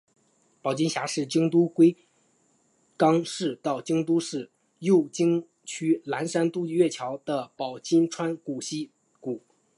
[0.63, 1.95] 保津峡是京都府龟
[2.97, 9.43] 冈市到京都市右京区岚山渡月桥的保津川溪谷。